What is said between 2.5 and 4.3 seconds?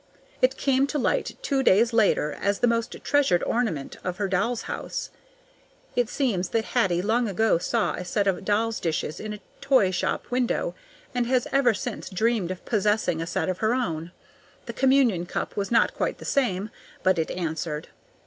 the most treasured ornament of her